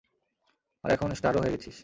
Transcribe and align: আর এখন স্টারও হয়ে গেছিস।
আর 0.83 0.89
এখন 0.91 1.09
স্টারও 1.13 1.41
হয়ে 1.41 1.53
গেছিস। 1.55 1.77